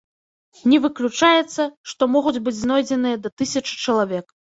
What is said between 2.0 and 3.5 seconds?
могуць быць знойдзеныя да